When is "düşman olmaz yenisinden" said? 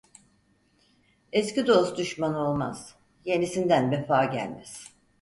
1.97-3.91